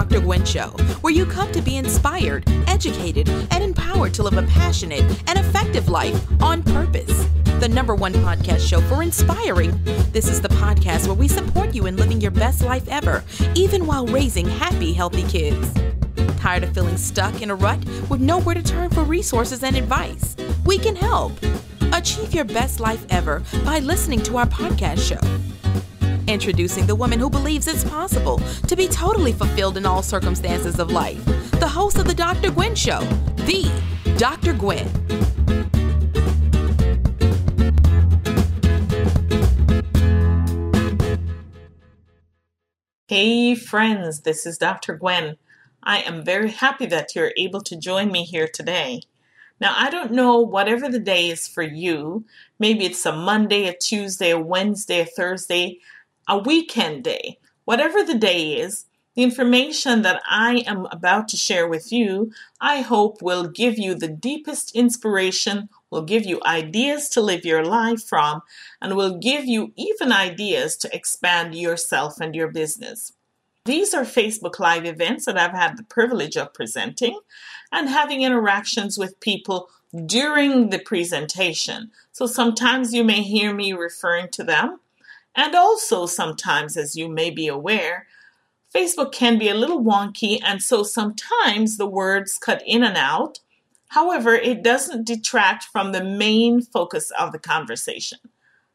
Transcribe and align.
Dr. 0.00 0.20
Gwen 0.20 0.46
Show, 0.46 0.68
where 1.02 1.12
you 1.12 1.26
come 1.26 1.52
to 1.52 1.60
be 1.60 1.76
inspired, 1.76 2.48
educated, 2.66 3.28
and 3.50 3.62
empowered 3.62 4.14
to 4.14 4.22
live 4.22 4.38
a 4.38 4.42
passionate 4.44 5.02
and 5.28 5.38
effective 5.38 5.90
life 5.90 6.18
on 6.42 6.62
purpose. 6.62 7.26
The 7.60 7.68
number 7.68 7.94
one 7.94 8.14
podcast 8.14 8.66
show 8.66 8.80
for 8.80 9.02
inspiring. 9.02 9.78
This 10.10 10.26
is 10.26 10.40
the 10.40 10.48
podcast 10.48 11.06
where 11.06 11.14
we 11.14 11.28
support 11.28 11.74
you 11.74 11.84
in 11.84 11.98
living 11.98 12.18
your 12.18 12.30
best 12.30 12.62
life 12.62 12.88
ever, 12.88 13.22
even 13.54 13.86
while 13.86 14.06
raising 14.06 14.48
happy, 14.48 14.94
healthy 14.94 15.24
kids. 15.24 15.70
Tired 16.38 16.64
of 16.64 16.72
feeling 16.72 16.96
stuck 16.96 17.42
in 17.42 17.50
a 17.50 17.54
rut 17.54 17.84
with 18.08 18.22
nowhere 18.22 18.54
to 18.54 18.62
turn 18.62 18.88
for 18.88 19.04
resources 19.04 19.62
and 19.62 19.76
advice? 19.76 20.34
We 20.64 20.78
can 20.78 20.96
help. 20.96 21.32
Achieve 21.92 22.32
your 22.32 22.46
best 22.46 22.80
life 22.80 23.04
ever 23.10 23.42
by 23.66 23.80
listening 23.80 24.22
to 24.22 24.38
our 24.38 24.46
podcast 24.46 25.06
show. 25.06 25.20
Introducing 26.30 26.86
the 26.86 26.94
woman 26.94 27.18
who 27.18 27.28
believes 27.28 27.66
it's 27.66 27.82
possible 27.82 28.38
to 28.68 28.76
be 28.76 28.86
totally 28.86 29.32
fulfilled 29.32 29.76
in 29.76 29.84
all 29.84 30.00
circumstances 30.00 30.78
of 30.78 30.92
life. 30.92 31.24
The 31.58 31.66
host 31.66 31.98
of 31.98 32.06
The 32.06 32.14
Dr. 32.14 32.52
Gwen 32.52 32.76
Show, 32.76 33.00
the 33.34 33.68
Dr. 34.16 34.52
Gwen. 34.52 34.86
Hey, 43.08 43.56
friends, 43.56 44.20
this 44.20 44.46
is 44.46 44.56
Dr. 44.56 44.94
Gwen. 44.94 45.36
I 45.82 46.02
am 46.02 46.24
very 46.24 46.52
happy 46.52 46.86
that 46.86 47.16
you're 47.16 47.32
able 47.36 47.60
to 47.62 47.76
join 47.76 48.12
me 48.12 48.22
here 48.22 48.46
today. 48.46 49.02
Now, 49.60 49.74
I 49.76 49.90
don't 49.90 50.12
know 50.12 50.38
whatever 50.38 50.88
the 50.88 51.00
day 51.00 51.28
is 51.28 51.48
for 51.48 51.64
you. 51.64 52.24
Maybe 52.60 52.84
it's 52.84 53.04
a 53.04 53.12
Monday, 53.12 53.66
a 53.66 53.76
Tuesday, 53.76 54.30
a 54.30 54.38
Wednesday, 54.38 55.00
a 55.00 55.06
Thursday 55.06 55.80
a 56.30 56.38
weekend 56.38 57.02
day, 57.02 57.38
whatever 57.64 58.04
the 58.04 58.14
day 58.14 58.52
is, 58.54 58.86
the 59.16 59.24
information 59.24 60.02
that 60.02 60.22
I 60.30 60.62
am 60.64 60.86
about 60.92 61.26
to 61.28 61.36
share 61.36 61.66
with 61.66 61.90
you, 61.90 62.32
I 62.60 62.82
hope 62.82 63.20
will 63.20 63.48
give 63.48 63.76
you 63.76 63.96
the 63.96 64.08
deepest 64.08 64.74
inspiration, 64.76 65.68
will 65.90 66.02
give 66.02 66.24
you 66.24 66.40
ideas 66.46 67.08
to 67.10 67.20
live 67.20 67.44
your 67.44 67.64
life 67.64 68.04
from, 68.04 68.42
and 68.80 68.96
will 68.96 69.18
give 69.18 69.44
you 69.44 69.72
even 69.74 70.12
ideas 70.12 70.76
to 70.78 70.94
expand 70.94 71.56
yourself 71.56 72.20
and 72.20 72.36
your 72.36 72.48
business. 72.48 73.12
These 73.64 73.92
are 73.92 74.04
Facebook 74.04 74.60
Live 74.60 74.84
events 74.84 75.26
that 75.26 75.36
I've 75.36 75.50
had 75.50 75.76
the 75.76 75.82
privilege 75.82 76.36
of 76.36 76.54
presenting 76.54 77.18
and 77.72 77.88
having 77.88 78.22
interactions 78.22 78.96
with 78.96 79.18
people 79.18 79.68
during 80.06 80.70
the 80.70 80.78
presentation. 80.78 81.90
So 82.12 82.26
sometimes 82.26 82.94
you 82.94 83.02
may 83.02 83.22
hear 83.22 83.52
me 83.52 83.72
referring 83.72 84.28
to 84.28 84.44
them 84.44 84.78
and 85.34 85.54
also, 85.54 86.06
sometimes, 86.06 86.76
as 86.76 86.96
you 86.96 87.08
may 87.08 87.30
be 87.30 87.48
aware, 87.48 88.06
Facebook 88.74 89.12
can 89.12 89.38
be 89.38 89.48
a 89.48 89.54
little 89.54 89.82
wonky, 89.82 90.40
and 90.44 90.62
so 90.62 90.82
sometimes 90.82 91.76
the 91.76 91.86
words 91.86 92.38
cut 92.38 92.62
in 92.66 92.84
and 92.84 92.96
out. 92.96 93.40
However, 93.88 94.34
it 94.34 94.62
doesn't 94.62 95.06
detract 95.06 95.64
from 95.64 95.92
the 95.92 96.04
main 96.04 96.62
focus 96.62 97.10
of 97.18 97.32
the 97.32 97.38
conversation. 97.38 98.18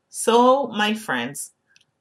So, 0.10 0.68
my 0.68 0.94
friends, 0.94 1.52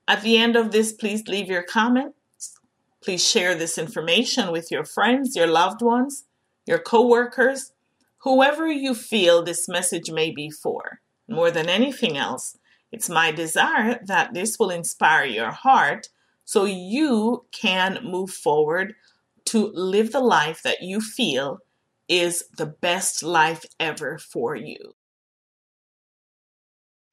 at 0.06 0.22
the 0.22 0.36
end 0.36 0.56
of 0.56 0.72
this, 0.72 0.92
please 0.92 1.26
leave 1.28 1.48
your 1.48 1.62
comments. 1.62 2.58
Please 3.02 3.24
share 3.26 3.54
this 3.54 3.78
information 3.78 4.50
with 4.50 4.70
your 4.70 4.84
friends, 4.84 5.36
your 5.36 5.46
loved 5.46 5.82
ones, 5.82 6.24
your 6.66 6.78
coworkers, 6.78 7.72
whoever 8.18 8.66
you 8.66 8.94
feel 8.94 9.42
this 9.42 9.68
message 9.68 10.10
may 10.10 10.30
be 10.30 10.50
for. 10.50 11.00
More 11.28 11.50
than 11.50 11.68
anything 11.68 12.16
else, 12.16 12.56
it's 12.94 13.08
my 13.08 13.32
desire 13.32 13.98
that 14.04 14.32
this 14.34 14.56
will 14.56 14.70
inspire 14.70 15.24
your 15.24 15.50
heart 15.50 16.08
so 16.44 16.64
you 16.64 17.44
can 17.50 17.98
move 18.04 18.30
forward 18.30 18.94
to 19.46 19.72
live 19.72 20.12
the 20.12 20.20
life 20.20 20.62
that 20.62 20.80
you 20.80 21.00
feel 21.00 21.58
is 22.08 22.44
the 22.56 22.66
best 22.66 23.24
life 23.24 23.64
ever 23.80 24.16
for 24.16 24.54
you. 24.54 24.94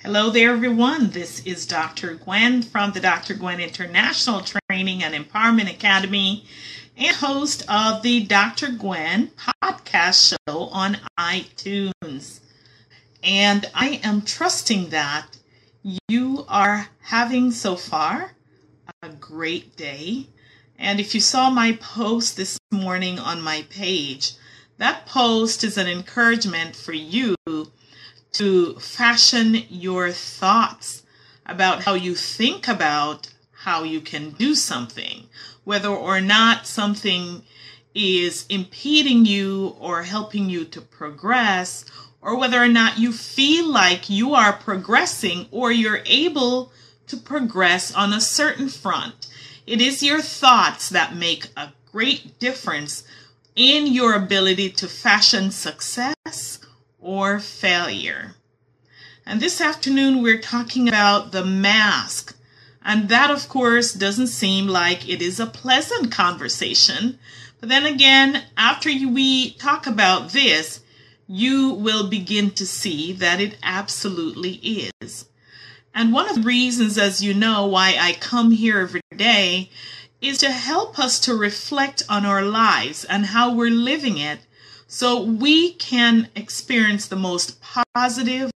Hello 0.03 0.29
there, 0.29 0.51
everyone. 0.51 1.09
This 1.09 1.43
is 1.47 1.65
Dr. 1.65 2.13
Gwen 2.13 2.61
from 2.61 2.91
the 2.91 2.99
Dr. 2.99 3.33
Gwen 3.33 3.59
International 3.59 4.43
Training 4.69 5.03
and 5.03 5.15
Empowerment 5.15 5.71
Academy 5.71 6.45
and 6.95 7.15
host 7.15 7.63
of 7.67 8.03
the 8.03 8.23
Dr. 8.27 8.69
Gwen 8.69 9.31
podcast 9.35 10.37
show 10.47 10.59
on 10.65 10.97
iTunes. 11.19 12.39
And 13.23 13.67
I 13.73 13.99
am 14.03 14.21
trusting 14.21 14.89
that 14.89 15.37
you 15.83 16.45
are 16.47 16.87
having 17.01 17.51
so 17.51 17.75
far 17.75 18.33
a 19.01 19.09
great 19.09 19.75
day. 19.75 20.27
And 20.77 20.99
if 20.99 21.15
you 21.15 21.21
saw 21.21 21.49
my 21.49 21.73
post 21.73 22.37
this 22.37 22.59
morning 22.71 23.19
on 23.19 23.41
my 23.41 23.65
page, 23.69 24.33
that 24.77 25.05
post 25.05 25.63
is 25.63 25.77
an 25.77 25.87
encouragement 25.87 26.75
for 26.75 26.93
you 26.93 27.35
to 28.33 28.79
fashion 28.79 29.63
your 29.69 30.11
thoughts 30.11 31.03
about 31.45 31.83
how 31.83 31.93
you 31.93 32.15
think 32.15 32.67
about 32.67 33.31
how 33.51 33.83
you 33.83 34.01
can 34.01 34.31
do 34.31 34.55
something, 34.55 35.27
whether 35.63 35.89
or 35.89 36.21
not 36.21 36.65
something 36.65 37.43
is 37.93 38.45
impeding 38.49 39.25
you 39.25 39.75
or 39.79 40.03
helping 40.03 40.49
you 40.49 40.65
to 40.65 40.81
progress 40.81 41.85
or 42.21 42.37
whether 42.37 42.61
or 42.61 42.67
not 42.67 42.99
you 42.99 43.11
feel 43.11 43.65
like 43.67 44.09
you 44.09 44.33
are 44.33 44.53
progressing 44.53 45.47
or 45.51 45.71
you're 45.71 46.03
able 46.05 46.71
to 47.07 47.17
progress 47.17 47.93
on 47.93 48.13
a 48.13 48.21
certain 48.21 48.69
front. 48.69 49.27
It 49.65 49.81
is 49.81 50.03
your 50.03 50.21
thoughts 50.21 50.89
that 50.89 51.15
make 51.15 51.47
a 51.57 51.73
great 51.91 52.39
difference 52.39 53.03
in 53.55 53.87
your 53.87 54.13
ability 54.13 54.69
to 54.69 54.87
fashion 54.87 55.51
success 55.51 56.59
or 56.99 57.39
failure. 57.39 58.35
And 59.25 59.39
this 59.39 59.61
afternoon, 59.61 60.21
we're 60.21 60.39
talking 60.39 60.87
about 60.87 61.31
the 61.31 61.45
mask. 61.45 62.35
And 62.83 63.09
that, 63.09 63.29
of 63.29 63.47
course, 63.47 63.93
doesn't 63.93 64.27
seem 64.27 64.67
like 64.67 65.07
it 65.07 65.21
is 65.21 65.39
a 65.39 65.45
pleasant 65.45 66.11
conversation. 66.11 67.19
But 67.59 67.69
then 67.69 67.85
again, 67.85 68.43
after 68.57 68.89
we 68.89 69.51
talk 69.51 69.85
about 69.85 70.29
this, 70.29 70.81
you 71.27 71.69
will 71.73 72.07
begin 72.09 72.51
to 72.51 72.65
see 72.65 73.13
that 73.13 73.39
it 73.39 73.57
absolutely 73.63 74.89
is. 75.01 75.25
And 75.93 76.13
one 76.13 76.29
of 76.29 76.35
the 76.35 76.41
reasons, 76.41 76.97
as 76.97 77.23
you 77.23 77.33
know, 77.33 77.65
why 77.65 77.95
I 77.99 78.13
come 78.13 78.51
here 78.51 78.79
every 78.79 79.01
day 79.15 79.69
is 80.21 80.37
to 80.39 80.51
help 80.51 80.99
us 80.99 81.19
to 81.21 81.35
reflect 81.35 82.03
on 82.07 82.25
our 82.25 82.43
lives 82.43 83.03
and 83.05 83.27
how 83.27 83.53
we're 83.53 83.71
living 83.71 84.17
it 84.17 84.39
so 84.87 85.21
we 85.21 85.73
can 85.73 86.29
experience 86.35 87.07
the 87.07 87.15
most 87.15 87.61
positive 87.61 88.51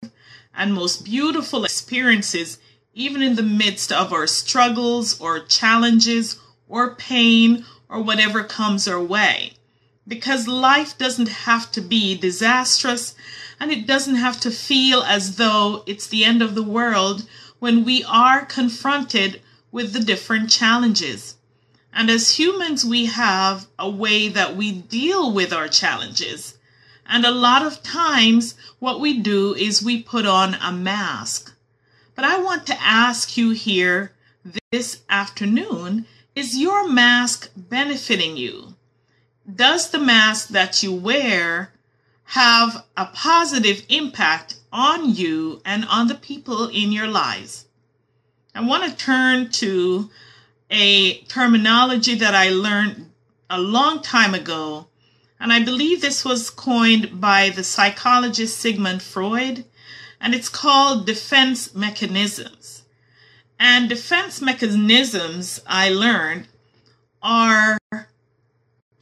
and 0.54 0.74
most 0.74 1.06
beautiful 1.06 1.64
experiences, 1.66 2.60
even 2.94 3.22
in 3.22 3.36
the 3.36 3.44
midst 3.44 3.92
of 3.92 4.14
our 4.14 4.28
struggles 4.28 5.20
or 5.20 5.40
challenges 5.40 6.40
or 6.68 6.96
pain 6.96 7.66
or 7.90 8.02
whatever 8.02 8.44
comes 8.44 8.88
our 8.88 9.02
way 9.02 9.54
because 10.08 10.48
life 10.48 10.98
doesn't 10.98 11.30
have 11.30 11.72
to 11.72 11.82
be 11.82 12.18
disastrous 12.18 13.16
and 13.60 13.72
it 13.72 13.88
doesn't 13.88 14.16
have 14.16 14.40
to 14.42 14.52
feel 14.52 15.02
as 15.04 15.38
though 15.38 15.84
it's 15.86 16.08
the 16.08 16.26
end 16.26 16.42
of 16.42 16.56
the 16.56 16.64
world 16.64 17.28
when 17.60 17.86
we 17.86 18.04
are 18.04 18.46
confronted 18.46 19.42
with 19.72 19.94
the 19.94 20.00
different 20.00 20.50
challenges. 20.50 21.36
And 21.94 22.10
as 22.10 22.38
humans, 22.38 22.84
we 22.84 23.06
have 23.06 23.68
a 23.78 23.90
way 23.90 24.28
that 24.28 24.56
we 24.56 24.72
deal 24.72 25.32
with 25.32 25.54
our 25.54 25.68
challenges. 25.68 26.58
And 27.06 27.26
a 27.26 27.32
lot 27.32 27.66
of 27.66 27.84
times, 27.84 28.56
what 28.80 29.00
we 29.00 29.20
do 29.20 29.54
is 29.54 29.84
we 29.84 30.02
put 30.02 30.26
on 30.26 30.56
a 30.56 30.72
mask. 30.72 31.54
But 32.16 32.26
I 32.26 32.40
want 32.40 32.66
to 32.68 32.82
ask 32.82 33.38
you 33.38 33.52
here 33.52 34.12
this 34.72 35.02
afternoon 35.10 36.06
is 36.36 36.58
your 36.58 36.90
mask 36.90 37.52
benefiting 37.56 38.38
you? 38.38 38.73
Does 39.52 39.90
the 39.90 40.00
mask 40.00 40.50
that 40.50 40.82
you 40.84 40.94
wear 40.94 41.74
have 42.26 42.86
a 42.96 43.06
positive 43.08 43.86
impact 43.90 44.56
on 44.72 45.14
you 45.14 45.62
and 45.66 45.86
on 45.86 46.08
the 46.08 46.16
people 46.16 46.68
in 46.68 46.92
your 46.92 47.08
lives? 47.08 47.66
I 48.56 48.62
want 48.62 48.84
to 48.84 48.96
turn 48.96 49.50
to 49.52 50.10
a 50.70 51.22
terminology 51.24 52.16
that 52.16 52.36
I 52.36 52.50
learned 52.50 53.12
a 53.50 53.60
long 53.60 54.02
time 54.02 54.34
ago, 54.34 54.88
and 55.40 55.52
I 55.52 55.64
believe 55.64 56.02
this 56.02 56.24
was 56.24 56.50
coined 56.50 57.20
by 57.20 57.50
the 57.50 57.64
psychologist 57.64 58.60
Sigmund 58.60 59.02
Freud, 59.02 59.66
and 60.22 60.34
it's 60.34 60.50
called 60.50 61.06
defense 61.06 61.76
mechanisms. 61.76 62.84
And 63.60 63.90
defense 63.90 64.42
mechanisms, 64.42 65.62
I 65.68 65.90
learned, 65.90 66.48
are 67.22 67.78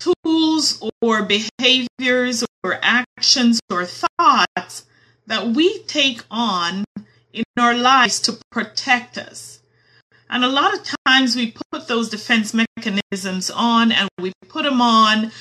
tools 0.01 0.83
or 1.01 1.24
behaviors 1.24 2.44
or 2.63 2.80
actions 2.81 3.59
or 3.71 3.86
thoughts 3.86 4.86
that 5.27 5.48
we 5.48 5.80
take 5.83 6.24
on 6.30 6.83
in 7.33 7.44
our 7.57 7.75
lives 7.75 8.19
to 8.21 8.38
protect 8.51 9.18
us. 9.18 9.59
And 10.30 10.44
a 10.44 10.50
lot 10.50 10.74
of 10.74 10.88
times 11.06 11.36
we 11.36 11.53
put 11.71 11.88
those 11.88 12.09
defense 12.09 12.53
mechanisms 12.53 13.51
on 13.51 13.92
and 13.92 14.09
we 14.19 14.31
put 14.48 14.63
them 14.63 14.81
on 14.81 15.31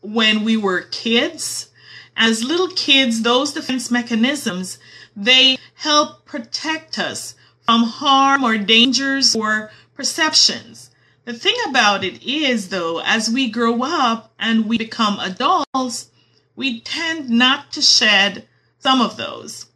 when 0.00 0.44
we 0.44 0.56
were 0.56 0.82
kids. 0.82 1.68
As 2.16 2.42
little 2.42 2.68
kids, 2.68 3.22
those 3.22 3.52
defense 3.52 3.90
mechanisms, 3.90 4.78
they 5.14 5.58
help 5.74 6.24
protect 6.24 6.98
us 6.98 7.34
from 7.60 7.84
harm 7.84 8.42
or 8.42 8.56
dangers 8.56 9.36
or 9.36 9.70
perceptions. 9.94 10.87
The 11.28 11.34
thing 11.34 11.56
about 11.68 12.04
it 12.04 12.22
is, 12.22 12.70
though, 12.70 13.02
as 13.04 13.28
we 13.28 13.50
grow 13.50 13.82
up 13.82 14.32
and 14.38 14.64
we 14.64 14.78
become 14.78 15.20
adults, 15.20 16.08
we 16.56 16.80
tend 16.80 17.28
not 17.28 17.70
to 17.72 17.82
shed 17.82 18.48
some 18.78 19.02
of 19.02 19.18
those. 19.18 19.66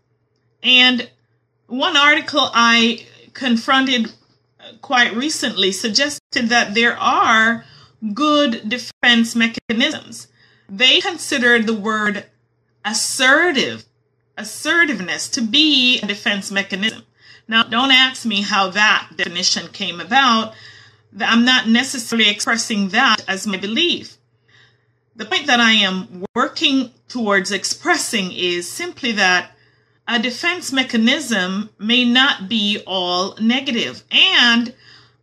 And 0.62 1.10
one 1.66 1.94
article 1.94 2.48
I 2.54 3.06
confronted 3.34 4.06
uh, 4.58 4.76
quite 4.80 5.14
recently 5.14 5.72
suggested 5.72 6.48
that 6.48 6.72
there 6.72 6.96
are 6.96 7.66
good 8.14 8.66
defense 8.66 9.36
mechanisms. 9.36 10.28
They 10.70 11.02
considered 11.02 11.66
the 11.66 11.74
word 11.74 12.24
assertive, 12.82 13.84
assertiveness 14.38 15.28
to 15.28 15.42
be 15.42 16.00
a 16.00 16.06
defense 16.06 16.50
mechanism. 16.50 17.02
Now, 17.46 17.64
don't 17.64 17.90
ask 17.90 18.24
me 18.24 18.40
how 18.40 18.70
that 18.70 19.08
definition 19.18 19.68
came 19.68 20.00
about. 20.00 20.54
I'm 21.20 21.44
not 21.44 21.68
necessarily 21.68 22.28
expressing 22.28 22.88
that 22.88 23.24
as 23.28 23.46
my 23.46 23.56
belief. 23.56 24.16
The 25.14 25.26
point 25.26 25.46
that 25.46 25.60
I 25.60 25.72
am 25.72 26.24
working 26.34 26.90
towards 27.08 27.52
expressing 27.52 28.32
is 28.32 28.70
simply 28.70 29.12
that 29.12 29.52
a 30.08 30.18
defense 30.18 30.72
mechanism 30.72 31.70
may 31.78 32.04
not 32.04 32.48
be 32.48 32.82
all 32.86 33.36
negative. 33.36 34.04
And 34.10 34.74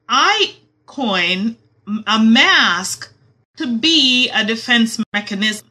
I 0.07 0.55
coin 0.85 1.57
a 2.05 2.19
mask 2.19 3.11
to 3.57 3.77
be 3.77 4.29
a 4.29 4.45
defense 4.45 5.01
mechanism. 5.11 5.69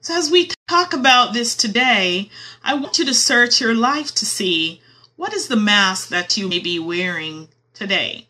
So, 0.00 0.14
as 0.16 0.30
we 0.30 0.50
talk 0.68 0.92
about 0.92 1.32
this 1.32 1.56
today, 1.56 2.30
I 2.62 2.74
want 2.74 2.98
you 2.98 3.04
to 3.06 3.14
search 3.14 3.60
your 3.60 3.74
life 3.74 4.14
to 4.14 4.24
see 4.24 4.80
what 5.16 5.34
is 5.34 5.48
the 5.48 5.56
mask 5.56 6.08
that 6.10 6.36
you 6.36 6.48
may 6.48 6.60
be 6.60 6.78
wearing 6.78 7.48
today. 7.74 8.28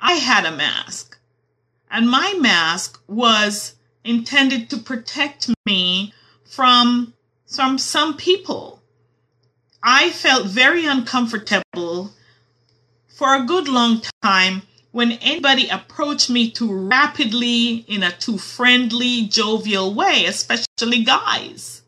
I 0.00 0.14
had 0.14 0.46
a 0.46 0.56
mask, 0.56 1.18
and 1.90 2.08
my 2.08 2.34
mask 2.38 3.00
was 3.06 3.74
intended 4.04 4.70
to 4.70 4.78
protect 4.78 5.50
me 5.66 6.14
from, 6.44 7.12
from 7.46 7.78
some 7.78 8.16
people. 8.16 8.82
I 9.82 10.10
felt 10.10 10.46
very 10.46 10.86
uncomfortable 10.86 12.12
for 13.08 13.34
a 13.34 13.44
good 13.44 13.68
long 13.68 14.02
time 14.22 14.62
when 14.92 15.12
anybody 15.12 15.68
approached 15.68 16.30
me 16.30 16.50
too 16.50 16.72
rapidly 16.72 17.84
in 17.86 18.02
a 18.02 18.10
too 18.10 18.38
friendly, 18.38 19.26
jovial 19.26 19.94
way, 19.94 20.24
especially 20.26 21.04
guys. 21.04 21.82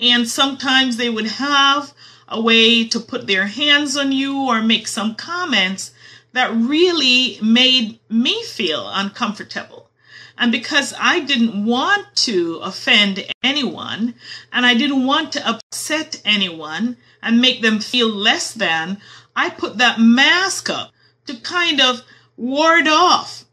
And 0.00 0.28
sometimes 0.28 0.96
they 0.96 1.10
would 1.10 1.26
have 1.26 1.92
a 2.28 2.40
way 2.40 2.86
to 2.88 3.00
put 3.00 3.26
their 3.26 3.46
hands 3.46 3.96
on 3.96 4.12
you 4.12 4.38
or 4.42 4.62
make 4.62 4.86
some 4.86 5.14
comments 5.14 5.92
that 6.32 6.54
really 6.54 7.38
made 7.42 7.98
me 8.08 8.42
feel 8.44 8.88
uncomfortable. 8.88 9.88
And 10.36 10.52
because 10.52 10.94
I 10.98 11.20
didn't 11.20 11.64
want 11.64 12.06
to 12.16 12.60
offend 12.62 13.26
anyone 13.42 14.14
and 14.52 14.64
I 14.64 14.74
didn't 14.74 15.04
want 15.04 15.32
to 15.32 15.48
upset 15.48 16.22
anyone 16.24 16.96
and 17.22 17.40
make 17.40 17.60
them 17.60 17.80
feel 17.80 18.08
less 18.08 18.52
than, 18.52 19.00
I 19.34 19.50
put 19.50 19.78
that 19.78 19.98
mask 19.98 20.70
up 20.70 20.92
to 21.26 21.36
kind 21.36 21.80
of 21.80 22.02
ward 22.36 22.86
off 22.86 23.44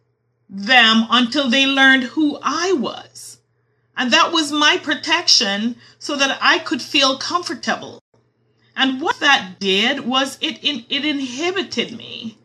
them 0.47 1.07
until 1.09 1.49
they 1.49 1.65
learned 1.65 2.03
who 2.03 2.37
I 2.41 2.73
was. 2.73 3.39
And 3.97 4.11
that 4.11 4.31
was 4.31 4.51
my 4.51 4.77
protection 4.77 5.77
so 5.97 6.15
that 6.15 6.37
I 6.41 6.59
could 6.59 6.81
feel 6.81 7.17
comfortable. 7.17 7.99
And 8.75 9.01
what 9.01 9.19
that 9.21 9.59
did 9.59 10.01
was 10.01 10.37
it, 10.41 10.63
it, 10.63 10.85
it 10.89 11.05
inhibited 11.05 11.97
me. 11.97 12.37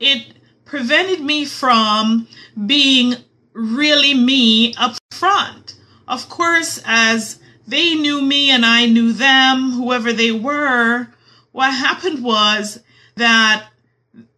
It 0.00 0.32
prevented 0.64 1.20
me 1.20 1.44
from 1.44 2.26
being 2.66 3.16
really 3.52 4.14
me 4.14 4.74
up 4.74 4.96
front. 5.10 5.74
Of 6.08 6.28
course, 6.28 6.80
as 6.84 7.38
they 7.66 7.94
knew 7.94 8.22
me 8.22 8.50
and 8.50 8.64
I 8.64 8.86
knew 8.86 9.12
them, 9.12 9.72
whoever 9.72 10.12
they 10.12 10.32
were, 10.32 11.08
what 11.52 11.72
happened 11.74 12.24
was 12.24 12.80
that 13.16 13.68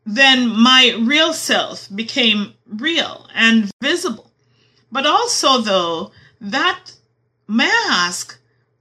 then 0.05 0.49
my 0.49 0.97
real 1.01 1.33
self 1.33 1.89
became 1.95 2.55
real 2.67 3.29
and 3.35 3.71
visible. 3.81 4.33
But 4.91 5.07
also, 5.07 5.59
though, 5.59 6.11
that 6.41 6.93
mask 7.47 8.39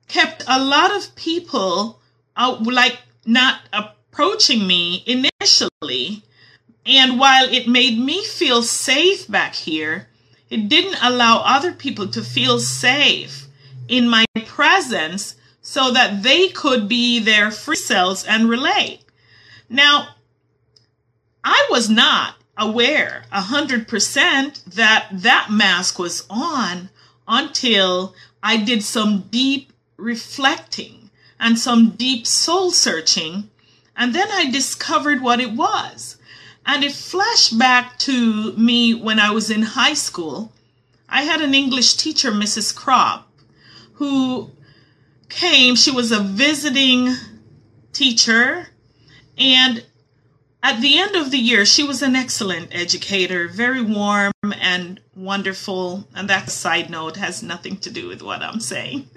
kept 0.07 0.43
a 0.47 0.63
lot 0.63 0.95
of 0.95 1.15
people 1.15 2.01
out, 2.35 2.63
like 2.63 2.99
not 3.25 3.61
approaching 3.71 4.65
me 4.65 5.03
initially. 5.05 6.23
And 6.85 7.19
while 7.19 7.47
it 7.49 7.67
made 7.67 7.97
me 7.97 8.23
feel 8.25 8.63
safe 8.63 9.27
back 9.27 9.53
here, 9.53 10.07
it 10.49 10.67
didn't 10.67 11.01
allow 11.01 11.43
other 11.45 11.71
people 11.71 12.07
to 12.09 12.23
feel 12.23 12.59
safe 12.59 13.47
in 13.87 14.09
my 14.09 14.25
presence 14.45 15.35
so 15.61 15.91
that 15.91 16.23
they 16.23 16.49
could 16.49 16.87
be 16.87 17.19
their 17.19 17.51
free 17.51 17.75
selves 17.75 18.23
and 18.25 18.49
relate. 18.49 19.01
Now, 19.69 20.15
I 21.43 21.67
was 21.69 21.89
not 21.89 22.35
aware 22.57 23.23
a 23.31 23.41
hundred 23.41 23.87
percent 23.87 24.61
that 24.67 25.07
that 25.11 25.49
mask 25.49 25.97
was 25.97 26.25
on 26.29 26.89
until 27.27 28.13
I 28.43 28.57
did 28.57 28.83
some 28.83 29.21
deep 29.29 29.71
reflecting 29.97 31.09
and 31.39 31.57
some 31.57 31.91
deep 31.91 32.27
soul 32.27 32.71
searching. 32.71 33.49
And 33.95 34.13
then 34.13 34.29
I 34.31 34.49
discovered 34.49 35.21
what 35.21 35.39
it 35.39 35.53
was. 35.53 36.17
And 36.65 36.83
it 36.83 36.93
flashed 36.93 37.57
back 37.57 37.97
to 37.99 38.53
me 38.53 38.93
when 38.93 39.19
I 39.19 39.31
was 39.31 39.49
in 39.49 39.61
high 39.61 39.95
school. 39.95 40.51
I 41.09 41.23
had 41.23 41.41
an 41.41 41.53
English 41.53 41.95
teacher, 41.95 42.31
Mrs. 42.31 42.73
Croft, 42.73 43.27
who 43.93 44.51
came. 45.29 45.75
She 45.75 45.91
was 45.91 46.11
a 46.11 46.19
visiting 46.19 47.13
teacher. 47.93 48.67
And 49.37 49.83
at 50.63 50.79
the 50.81 50.99
end 50.99 51.15
of 51.15 51.31
the 51.31 51.39
year, 51.39 51.65
she 51.65 51.83
was 51.83 52.01
an 52.01 52.15
excellent 52.15 52.69
educator, 52.71 53.47
very 53.47 53.81
warm 53.81 54.31
and 54.43 54.99
wonderful. 55.15 56.07
And 56.13 56.29
that 56.29 56.49
side 56.49 56.89
note 56.89 57.17
has 57.17 57.41
nothing 57.41 57.77
to 57.77 57.89
do 57.89 58.07
with 58.07 58.21
what 58.21 58.41
I'm 58.43 58.59
saying. 58.59 59.09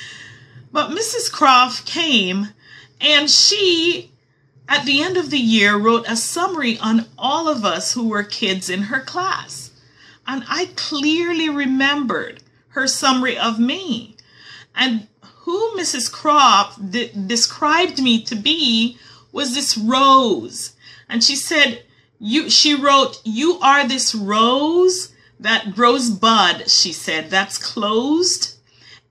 but 0.72 0.90
Mrs. 0.90 1.30
Croft 1.30 1.86
came 1.86 2.48
and 3.00 3.30
she, 3.30 4.10
at 4.68 4.84
the 4.84 5.02
end 5.02 5.16
of 5.16 5.30
the 5.30 5.38
year, 5.38 5.76
wrote 5.76 6.06
a 6.08 6.16
summary 6.16 6.78
on 6.78 7.06
all 7.18 7.48
of 7.48 7.64
us 7.64 7.92
who 7.92 8.08
were 8.08 8.22
kids 8.22 8.68
in 8.68 8.82
her 8.82 9.00
class. 9.00 9.70
And 10.26 10.44
I 10.48 10.70
clearly 10.76 11.48
remembered 11.48 12.42
her 12.68 12.86
summary 12.86 13.38
of 13.38 13.58
me. 13.58 14.16
And 14.74 15.06
who 15.22 15.76
Mrs. 15.76 16.10
Croft 16.12 16.90
de- 16.90 17.12
described 17.12 18.02
me 18.02 18.22
to 18.24 18.34
be 18.34 18.98
was 19.32 19.54
this 19.54 19.78
rose. 19.78 20.72
And 21.08 21.22
she 21.22 21.36
said, 21.36 21.84
you, 22.18 22.50
she 22.50 22.74
wrote, 22.74 23.20
you 23.24 23.58
are 23.60 23.86
this 23.86 24.14
rose 24.14 25.12
that 25.38 25.74
grows 25.74 26.10
bud, 26.10 26.68
she 26.68 26.92
said, 26.92 27.30
that's 27.30 27.58
closed 27.58 28.56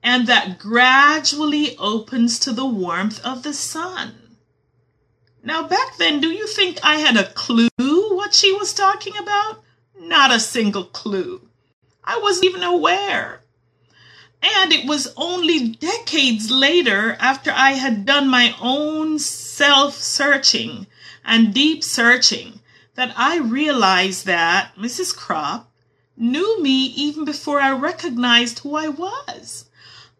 and 0.06 0.28
that 0.28 0.56
gradually 0.56 1.76
opens 1.78 2.38
to 2.38 2.52
the 2.52 2.64
warmth 2.64 3.20
of 3.24 3.42
the 3.42 3.52
sun. 3.52 4.14
Now, 5.46 5.62
back 5.62 5.96
then, 5.96 6.20
do 6.20 6.28
you 6.28 6.48
think 6.48 6.80
I 6.82 6.96
had 6.96 7.16
a 7.16 7.30
clue 7.30 7.68
what 7.78 8.34
she 8.34 8.52
was 8.52 8.74
talking 8.74 9.16
about? 9.16 9.62
Not 9.96 10.34
a 10.34 10.40
single 10.40 10.82
clue. 10.82 11.48
I 12.02 12.18
wasn't 12.18 12.46
even 12.46 12.64
aware. 12.64 13.42
And 14.42 14.72
it 14.72 14.88
was 14.88 15.14
only 15.16 15.68
decades 15.68 16.50
later, 16.50 17.16
after 17.20 17.52
I 17.52 17.74
had 17.74 18.04
done 18.04 18.28
my 18.28 18.56
own 18.60 19.20
self 19.20 19.94
searching 19.94 20.88
and 21.24 21.54
deep 21.54 21.84
searching, 21.84 22.58
that 22.96 23.14
I 23.16 23.38
realized 23.38 24.26
that 24.26 24.72
Mrs. 24.76 25.14
Croft 25.14 25.68
knew 26.16 26.60
me 26.60 26.86
even 26.86 27.24
before 27.24 27.60
I 27.60 27.70
recognized 27.70 28.58
who 28.58 28.74
I 28.74 28.88
was. 28.88 29.66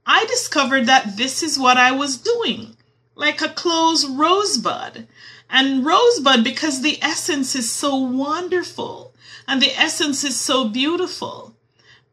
I 0.07 0.25
discovered 0.27 0.87
that 0.87 1.17
this 1.17 1.43
is 1.43 1.59
what 1.59 1.79
I 1.79 1.91
was 1.91 2.17
doing, 2.17 2.77
like 3.17 3.43
a 3.43 3.49
closed 3.49 4.17
rosebud. 4.17 5.09
And 5.51 5.85
rosebud, 5.85 6.45
because 6.45 6.83
the 6.83 7.03
essence 7.03 7.57
is 7.57 7.73
so 7.73 7.97
wonderful 7.97 9.15
and 9.49 9.61
the 9.61 9.73
essence 9.77 10.23
is 10.23 10.39
so 10.39 10.69
beautiful. 10.69 11.55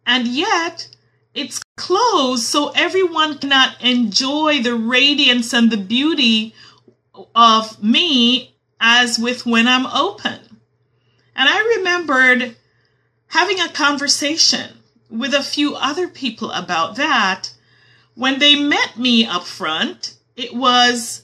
And 0.05 0.27
yet, 0.27 0.89
it's 1.33 1.61
closed 1.77 2.43
so 2.43 2.71
everyone 2.75 3.37
cannot 3.37 3.81
enjoy 3.81 4.61
the 4.61 4.75
radiance 4.75 5.53
and 5.53 5.71
the 5.71 5.77
beauty 5.77 6.53
of 7.35 7.81
me 7.83 8.55
as 8.79 9.17
with 9.17 9.45
when 9.45 9.67
I'm 9.67 9.87
open. 9.87 10.39
And 11.35 11.49
I 11.49 11.75
remembered 11.77 12.55
having 13.27 13.59
a 13.59 13.69
conversation 13.69 14.77
with 15.09 15.33
a 15.33 15.41
few 15.41 15.75
other 15.75 16.07
people 16.07 16.51
about 16.51 16.95
that. 16.97 17.51
When 18.15 18.37
they 18.37 18.55
met 18.55 18.97
me 18.97 19.25
up 19.25 19.43
front, 19.43 20.12
it 20.35 20.53
was 20.53 21.23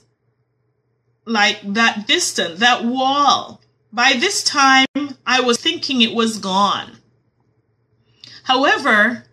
like 1.24 1.60
that 1.74 2.06
distant, 2.06 2.58
that 2.58 2.84
wall. 2.84 3.60
By 3.92 4.14
this 4.14 4.42
time, 4.42 4.86
I 5.26 5.40
was 5.40 5.58
thinking 5.58 6.00
it 6.00 6.14
was 6.14 6.38
gone. 6.38 6.98
However, 8.44 9.24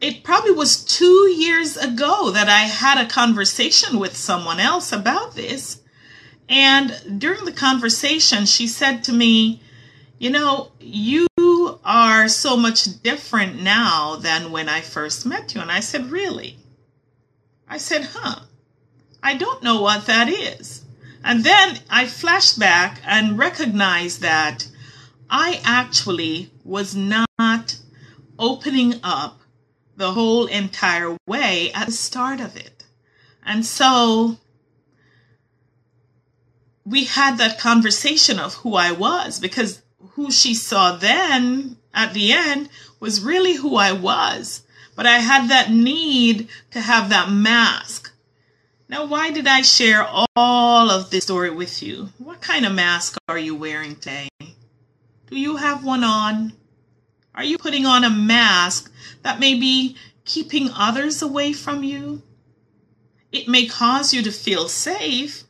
it 0.00 0.22
probably 0.22 0.52
was 0.52 0.84
two 0.84 1.28
years 1.36 1.76
ago 1.76 2.30
that 2.30 2.48
I 2.48 2.60
had 2.60 2.98
a 2.98 3.08
conversation 3.08 3.98
with 3.98 4.16
someone 4.16 4.60
else 4.60 4.92
about 4.92 5.34
this. 5.34 5.80
And 6.48 7.20
during 7.20 7.44
the 7.44 7.52
conversation, 7.52 8.46
she 8.46 8.68
said 8.68 9.04
to 9.04 9.12
me, 9.12 9.60
You 10.18 10.30
know, 10.30 10.72
you 10.80 11.26
are 11.84 12.28
so 12.28 12.56
much 12.56 13.02
different 13.02 13.60
now 13.60 14.16
than 14.16 14.52
when 14.52 14.68
I 14.68 14.80
first 14.80 15.26
met 15.26 15.54
you. 15.54 15.60
And 15.60 15.70
I 15.70 15.80
said, 15.80 16.10
Really? 16.10 16.58
I 17.68 17.78
said, 17.78 18.08
Huh, 18.12 18.40
I 19.22 19.34
don't 19.34 19.62
know 19.62 19.80
what 19.80 20.06
that 20.06 20.28
is. 20.28 20.84
And 21.24 21.44
then 21.44 21.80
I 21.90 22.06
flashed 22.06 22.58
back 22.58 23.00
and 23.04 23.38
recognized 23.38 24.22
that 24.22 24.68
I 25.28 25.60
actually 25.64 26.50
was 26.64 26.94
not 26.94 27.78
opening 28.38 29.00
up 29.02 29.40
the 29.96 30.12
whole 30.12 30.46
entire 30.46 31.16
way 31.26 31.72
at 31.72 31.86
the 31.86 31.92
start 31.92 32.40
of 32.40 32.56
it. 32.56 32.84
And 33.44 33.66
so 33.66 34.38
we 36.86 37.04
had 37.04 37.36
that 37.38 37.58
conversation 37.58 38.38
of 38.38 38.54
who 38.54 38.74
I 38.74 38.92
was 38.92 39.40
because 39.40 39.82
who 40.12 40.30
she 40.30 40.54
saw 40.54 40.96
then 40.96 41.76
at 41.92 42.14
the 42.14 42.32
end 42.32 42.68
was 43.00 43.22
really 43.22 43.54
who 43.54 43.76
I 43.76 43.92
was. 43.92 44.62
But 44.98 45.06
I 45.06 45.20
had 45.20 45.48
that 45.50 45.70
need 45.70 46.48
to 46.72 46.80
have 46.80 47.10
that 47.10 47.30
mask. 47.30 48.10
Now, 48.88 49.04
why 49.06 49.30
did 49.30 49.46
I 49.46 49.62
share 49.62 50.04
all 50.34 50.90
of 50.90 51.10
this 51.10 51.22
story 51.22 51.50
with 51.50 51.84
you? 51.84 52.08
What 52.18 52.40
kind 52.40 52.66
of 52.66 52.72
mask 52.72 53.16
are 53.28 53.38
you 53.38 53.54
wearing 53.54 53.94
today? 53.94 54.28
Do 54.40 55.38
you 55.38 55.54
have 55.54 55.84
one 55.84 56.02
on? 56.02 56.52
Are 57.32 57.44
you 57.44 57.58
putting 57.58 57.86
on 57.86 58.02
a 58.02 58.10
mask 58.10 58.90
that 59.22 59.38
may 59.38 59.54
be 59.54 59.96
keeping 60.24 60.68
others 60.74 61.22
away 61.22 61.52
from 61.52 61.84
you? 61.84 62.24
It 63.30 63.46
may 63.46 63.66
cause 63.66 64.12
you 64.12 64.24
to 64.24 64.32
feel 64.32 64.68
safe, 64.68 65.44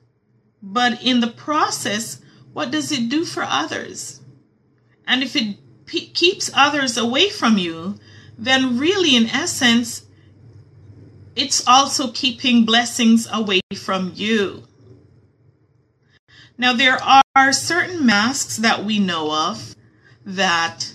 but 0.63 1.03
in 1.03 1.21
the 1.21 1.27
process, 1.27 2.21
what 2.53 2.71
does 2.71 2.93
it 2.93 3.09
do 3.09 3.25
for 3.25 3.45
others? 3.45 4.21
And 5.07 5.23
if 5.23 5.35
it 5.35 5.57
keeps 5.87 6.51
others 6.53 6.99
away 6.99 7.31
from 7.31 7.57
you, 7.57 7.99
then 8.39 8.79
really, 8.79 9.17
in 9.17 9.27
essence, 9.27 10.07
it's 11.35 11.67
also 11.67 12.13
keeping 12.13 12.65
blessings 12.65 13.27
away 13.33 13.61
from 13.77 14.13
you. 14.15 14.63
Now, 16.57 16.73
there 16.73 16.99
are 17.37 17.53
certain 17.53 18.07
masks 18.07 18.57
that 18.57 18.85
we 18.85 18.99
know 18.99 19.33
of 19.33 19.75
that 20.25 20.93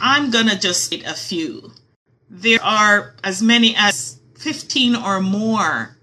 I'm 0.00 0.30
going 0.30 0.48
to 0.48 0.58
just 0.58 0.84
state 0.84 1.06
a 1.06 1.14
few. 1.14 1.72
There 2.30 2.62
are 2.62 3.14
as 3.24 3.42
many 3.42 3.74
as 3.76 4.20
15 4.36 4.96
or 4.96 5.20
more 5.20 5.96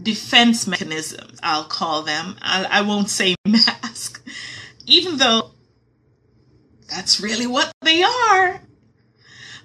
defense 0.00 0.66
mechanisms, 0.66 1.38
I'll 1.42 1.64
call 1.64 2.02
them. 2.02 2.36
I, 2.40 2.64
I 2.70 2.80
won't 2.82 3.10
say 3.10 3.34
mask, 3.46 4.24
even 4.86 5.18
though 5.18 5.50
that's 6.88 7.20
really 7.20 7.46
what 7.46 7.70
they 7.82 8.02
are. 8.02 8.62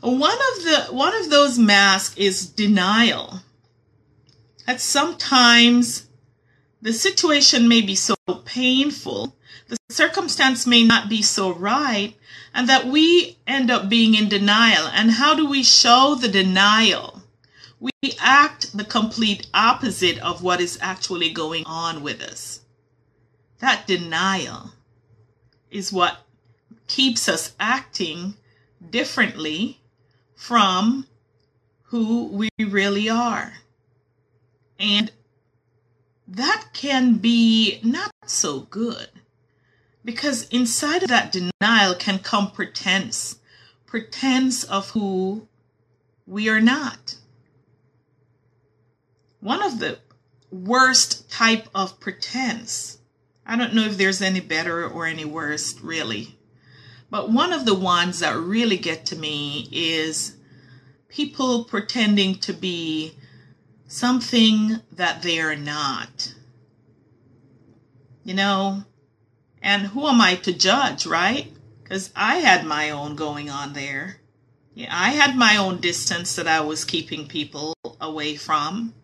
One 0.03 0.33
of 0.33 0.63
the 0.65 0.87
one 0.89 1.15
of 1.15 1.29
those 1.29 1.57
masks 1.57 2.17
is 2.17 2.45
denial. 2.45 3.39
That 4.67 4.81
sometimes 4.81 6.09
the 6.81 6.91
situation 6.91 7.69
may 7.69 7.79
be 7.79 7.95
so 7.95 8.15
painful, 8.43 9.33
the 9.69 9.77
circumstance 9.89 10.67
may 10.67 10.83
not 10.83 11.07
be 11.07 11.21
so 11.21 11.53
right, 11.53 12.15
and 12.53 12.67
that 12.67 12.85
we 12.85 13.37
end 13.47 13.71
up 13.71 13.87
being 13.87 14.13
in 14.13 14.27
denial. 14.27 14.87
And 14.87 15.09
how 15.09 15.35
do 15.35 15.47
we 15.47 15.63
show 15.63 16.15
the 16.19 16.27
denial? 16.27 17.21
We 17.79 17.91
act 18.19 18.75
the 18.75 18.83
complete 18.83 19.47
opposite 19.53 20.19
of 20.19 20.43
what 20.43 20.59
is 20.59 20.77
actually 20.81 21.31
going 21.31 21.63
on 21.65 22.03
with 22.03 22.21
us. 22.21 22.59
That 23.59 23.87
denial 23.87 24.71
is 25.71 25.93
what 25.93 26.17
keeps 26.87 27.29
us 27.29 27.55
acting 27.57 28.35
differently 28.89 29.79
from 30.43 31.07
who 31.83 32.25
we 32.25 32.49
really 32.59 33.07
are. 33.07 33.53
And 34.77 35.09
that 36.27 36.65
can 36.73 37.13
be 37.13 37.79
not 37.81 38.11
so 38.25 38.59
good 38.59 39.07
because 40.03 40.49
inside 40.49 41.01
of 41.01 41.07
that 41.07 41.31
denial 41.31 41.95
can 41.95 42.19
come 42.19 42.51
pretense, 42.51 43.39
pretense 43.85 44.65
of 44.65 44.89
who 44.89 45.47
we 46.27 46.49
are 46.49 46.59
not. 46.59 47.15
One 49.39 49.63
of 49.63 49.79
the 49.79 49.99
worst 50.51 51.31
type 51.31 51.69
of 51.73 52.01
pretense, 52.01 52.97
I 53.45 53.55
don't 53.55 53.73
know 53.73 53.85
if 53.85 53.95
there's 53.95 54.21
any 54.21 54.41
better 54.41 54.85
or 54.85 55.05
any 55.05 55.23
worse 55.23 55.79
really, 55.79 56.37
but 57.13 57.29
one 57.29 57.53
of 57.53 57.63
the 57.63 57.75
ones 57.75 58.21
that 58.21 58.35
really 58.35 58.75
get 58.75 59.05
to 59.05 59.15
me 59.15 59.69
is 59.71 60.35
people 61.09 61.63
pretending 61.63 62.33
to 62.39 62.51
be 62.51 63.13
something 63.87 64.81
that 64.91 65.21
they 65.21 65.39
are 65.39 65.55
not. 65.55 66.33
You 68.23 68.33
know, 68.33 68.85
and 69.61 69.83
who 69.83 70.07
am 70.07 70.21
I 70.21 70.37
to 70.37 70.53
judge, 70.53 71.05
right? 71.05 71.53
Because 71.83 72.09
I 72.15 72.37
had 72.37 72.65
my 72.65 72.89
own 72.89 73.15
going 73.15 73.47
on 73.47 73.73
there. 73.73 74.17
Yeah, 74.73 74.89
I 74.89 75.09
had 75.09 75.35
my 75.35 75.55
own 75.55 75.81
distance 75.81 76.35
that 76.35 76.47
I 76.47 76.61
was 76.61 76.83
keeping 76.83 77.27
people 77.27 77.75
away 78.01 78.37
from. 78.37 78.95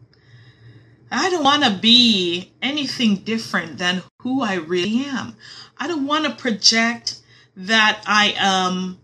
I 1.12 1.30
don't 1.30 1.44
want 1.44 1.64
to 1.64 1.78
be 1.80 2.54
anything 2.60 3.18
different 3.18 3.78
than 3.78 4.02
who 4.24 4.42
I 4.42 4.56
really 4.56 5.06
am. 5.06 5.36
I 5.78 5.86
don't 5.86 6.08
want 6.08 6.26
to 6.26 6.32
project 6.32 7.18
that 7.56 8.02
I 8.06 8.34
am 8.38 9.00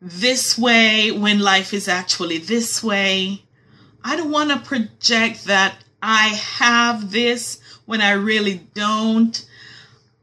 this 0.00 0.58
way 0.58 1.10
when 1.10 1.38
life 1.40 1.72
is 1.72 1.88
actually 1.88 2.38
this 2.38 2.82
way. 2.82 3.42
I 4.04 4.16
don't 4.16 4.30
want 4.30 4.50
to 4.50 4.58
project 4.58 5.46
that 5.46 5.76
I 6.02 6.28
have 6.28 7.10
this 7.10 7.60
when 7.86 8.00
I 8.00 8.12
really 8.12 8.66
don't. 8.74 9.44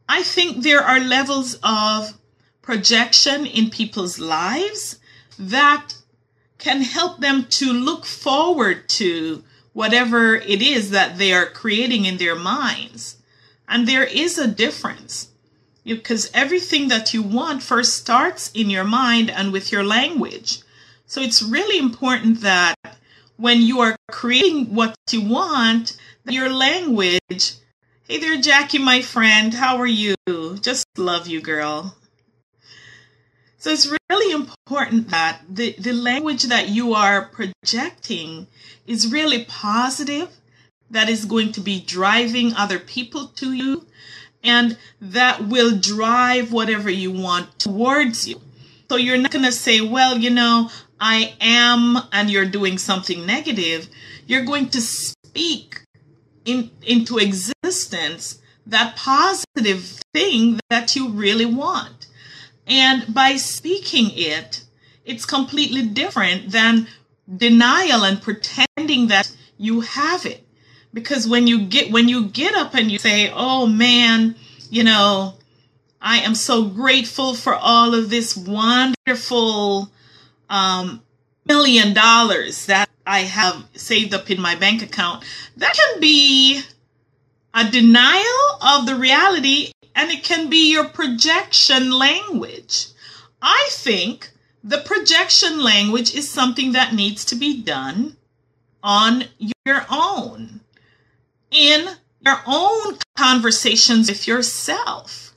I 0.07 0.23
think 0.23 0.63
there 0.63 0.81
are 0.81 0.99
levels 0.99 1.59
of 1.63 2.17
projection 2.61 3.45
in 3.45 3.69
people's 3.69 4.19
lives 4.19 4.99
that 5.37 5.95
can 6.59 6.81
help 6.81 7.19
them 7.19 7.45
to 7.49 7.73
look 7.73 8.05
forward 8.05 8.87
to 8.87 9.43
whatever 9.73 10.35
it 10.35 10.61
is 10.61 10.91
that 10.91 11.17
they 11.17 11.33
are 11.33 11.47
creating 11.47 12.05
in 12.05 12.17
their 12.17 12.35
minds. 12.35 13.17
And 13.67 13.87
there 13.87 14.05
is 14.05 14.37
a 14.37 14.47
difference 14.47 15.29
because 15.83 16.31
everything 16.33 16.87
that 16.89 17.13
you 17.13 17.21
want 17.21 17.63
first 17.63 17.95
starts 17.97 18.51
in 18.51 18.69
your 18.69 18.83
mind 18.83 19.29
and 19.29 19.51
with 19.51 19.71
your 19.71 19.83
language. 19.83 20.61
So 21.05 21.21
it's 21.21 21.43
really 21.43 21.77
important 21.77 22.41
that 22.41 22.75
when 23.37 23.61
you 23.61 23.79
are 23.81 23.95
creating 24.11 24.73
what 24.73 24.95
you 25.11 25.21
want, 25.21 25.97
your 26.25 26.49
language 26.49 27.55
Hey 28.05 28.19
there, 28.19 28.35
Jackie, 28.39 28.79
my 28.79 29.01
friend. 29.01 29.53
How 29.53 29.77
are 29.77 29.87
you? 29.87 30.13
Just 30.61 30.85
love 30.97 31.25
you, 31.25 31.39
girl. 31.39 31.95
So 33.57 33.71
it's 33.71 33.89
really 34.09 34.33
important 34.33 35.09
that 35.09 35.39
the, 35.49 35.73
the 35.79 35.93
language 35.93 36.43
that 36.43 36.67
you 36.67 36.93
are 36.95 37.25
projecting 37.25 38.47
is 38.85 39.09
really 39.09 39.45
positive, 39.45 40.27
that 40.91 41.07
is 41.07 41.23
going 41.23 41.53
to 41.53 41.61
be 41.61 41.79
driving 41.79 42.53
other 42.53 42.77
people 42.77 43.27
to 43.37 43.53
you, 43.53 43.87
and 44.43 44.77
that 44.99 45.47
will 45.47 45.77
drive 45.77 46.51
whatever 46.51 46.89
you 46.89 47.11
want 47.11 47.57
towards 47.59 48.27
you. 48.27 48.41
So 48.89 48.97
you're 48.97 49.17
not 49.17 49.31
going 49.31 49.45
to 49.45 49.51
say, 49.51 49.81
well, 49.81 50.17
you 50.17 50.29
know, 50.29 50.69
I 50.99 51.33
am, 51.41 51.97
and 52.11 52.29
you're 52.29 52.45
doing 52.45 52.77
something 52.77 53.25
negative. 53.25 53.87
You're 54.27 54.45
going 54.45 54.69
to 54.69 54.81
speak 54.81 55.81
in, 56.45 56.71
into 56.81 57.17
existence 57.17 58.39
that 58.65 58.95
positive 58.95 59.99
thing 60.13 60.59
that 60.69 60.95
you 60.95 61.09
really 61.09 61.45
want. 61.45 62.07
And 62.67 63.13
by 63.13 63.35
speaking 63.35 64.11
it, 64.13 64.63
it's 65.05 65.25
completely 65.25 65.81
different 65.85 66.51
than 66.51 66.87
denial 67.35 68.03
and 68.03 68.21
pretending 68.21 69.07
that 69.07 69.35
you 69.57 69.81
have 69.81 70.25
it. 70.25 70.42
Because 70.93 71.27
when 71.27 71.47
you 71.47 71.65
get 71.65 71.91
when 71.91 72.07
you 72.07 72.27
get 72.27 72.53
up 72.55 72.75
and 72.75 72.91
you 72.91 72.99
say, 72.99 73.31
"Oh 73.33 73.65
man, 73.65 74.35
you 74.69 74.83
know, 74.83 75.35
I 76.01 76.17
am 76.17 76.35
so 76.35 76.65
grateful 76.65 77.33
for 77.33 77.55
all 77.55 77.93
of 77.93 78.09
this 78.09 78.35
wonderful 78.35 79.89
um, 80.49 81.01
million 81.45 81.93
dollars 81.93 82.65
that 82.67 82.89
I 83.05 83.21
have 83.21 83.65
saved 83.73 84.13
up 84.13 84.29
in 84.29 84.41
my 84.41 84.55
bank 84.55 84.81
account. 84.81 85.23
That 85.57 85.73
can 85.73 85.99
be 85.99 86.61
a 87.53 87.69
denial 87.69 88.59
of 88.61 88.85
the 88.85 88.95
reality 88.95 89.71
and 89.95 90.11
it 90.11 90.23
can 90.23 90.49
be 90.49 90.71
your 90.71 90.89
projection 90.89 91.91
language. 91.91 92.87
I 93.41 93.69
think 93.71 94.31
the 94.63 94.79
projection 94.79 95.61
language 95.61 96.15
is 96.15 96.29
something 96.29 96.71
that 96.71 96.93
needs 96.93 97.25
to 97.25 97.35
be 97.35 97.61
done 97.61 98.17
on 98.81 99.25
your 99.65 99.85
own 99.89 100.61
in 101.53 101.87
your 102.19 102.39
own 102.45 102.97
conversations 103.15 104.09
with 104.09 104.27
yourself. 104.27 105.33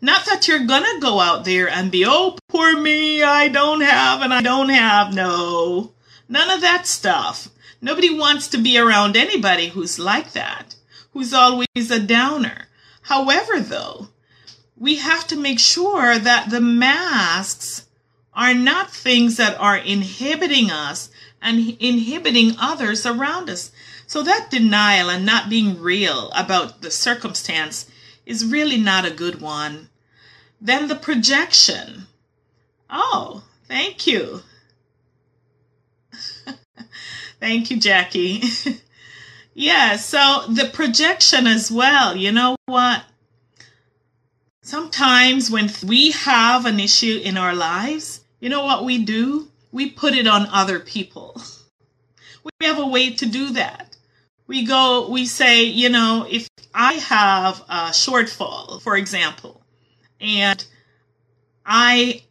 Not 0.00 0.26
that 0.26 0.46
you're 0.48 0.66
gonna 0.66 1.00
go 1.00 1.20
out 1.20 1.44
there 1.44 1.68
and 1.68 1.90
be, 1.90 2.04
oh, 2.06 2.36
poor 2.48 2.78
me, 2.78 3.22
I 3.22 3.48
don't 3.48 3.80
have 3.80 4.20
and 4.20 4.34
I 4.34 4.42
don't 4.42 4.68
have. 4.68 5.14
No, 5.14 5.92
none 6.28 6.50
of 6.50 6.60
that 6.60 6.86
stuff. 6.86 7.48
Nobody 7.80 8.16
wants 8.16 8.48
to 8.48 8.58
be 8.58 8.78
around 8.78 9.16
anybody 9.16 9.68
who's 9.68 9.98
like 9.98 10.32
that, 10.32 10.74
who's 11.12 11.32
always 11.32 11.90
a 11.90 12.00
downer. 12.00 12.68
However, 13.02 13.60
though, 13.60 14.08
we 14.76 14.96
have 14.96 15.26
to 15.28 15.36
make 15.36 15.58
sure 15.58 16.18
that 16.18 16.50
the 16.50 16.60
masks 16.60 17.86
are 18.34 18.54
not 18.54 18.90
things 18.90 19.36
that 19.36 19.58
are 19.60 19.76
inhibiting 19.76 20.70
us 20.70 21.10
and 21.40 21.76
inhibiting 21.80 22.56
others 22.58 23.06
around 23.06 23.48
us. 23.50 23.70
So 24.06 24.22
that 24.22 24.50
denial 24.50 25.10
and 25.10 25.24
not 25.24 25.48
being 25.48 25.80
real 25.80 26.30
about 26.30 26.82
the 26.82 26.90
circumstance 26.90 27.86
is 28.26 28.44
really 28.44 28.78
not 28.78 29.04
a 29.04 29.10
good 29.10 29.40
one. 29.40 29.88
Then 30.60 30.88
the 30.88 30.94
projection. 30.94 32.06
Oh, 32.88 33.44
thank 33.66 34.06
you. 34.06 34.42
thank 37.40 37.70
you, 37.70 37.78
Jackie. 37.80 38.42
yeah, 39.54 39.96
so 39.96 40.44
the 40.48 40.70
projection 40.72 41.46
as 41.46 41.70
well. 41.70 42.16
You 42.16 42.32
know 42.32 42.56
what? 42.66 43.04
Sometimes 44.62 45.50
when 45.50 45.70
we 45.86 46.12
have 46.12 46.64
an 46.64 46.80
issue 46.80 47.20
in 47.22 47.36
our 47.36 47.54
lives, 47.54 48.20
you 48.40 48.48
know 48.48 48.64
what 48.64 48.84
we 48.84 48.98
do? 48.98 49.48
We 49.72 49.90
put 49.90 50.14
it 50.14 50.26
on 50.26 50.46
other 50.46 50.80
people. 50.80 51.40
We 52.44 52.66
have 52.66 52.78
a 52.78 52.86
way 52.86 53.10
to 53.10 53.24
do 53.24 53.50
that. 53.54 53.93
We 54.46 54.66
go, 54.66 55.08
we 55.08 55.24
say, 55.24 55.64
you 55.64 55.88
know, 55.88 56.26
if 56.30 56.48
I 56.74 56.94
have 56.94 57.60
a 57.68 57.90
shortfall, 57.90 58.80
for 58.82 58.96
example, 58.96 59.62
and 60.20 60.64
I 61.64 62.22